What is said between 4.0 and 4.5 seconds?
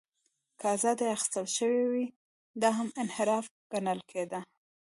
کېده.